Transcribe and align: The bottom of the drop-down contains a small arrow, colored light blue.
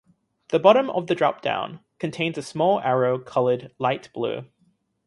The 0.47 0.57
bottom 0.57 0.89
of 0.89 1.05
the 1.05 1.13
drop-down 1.13 1.81
contains 1.99 2.35
a 2.35 2.41
small 2.41 2.79
arrow, 2.79 3.19
colored 3.19 3.71
light 3.77 4.09
blue. 4.15 4.47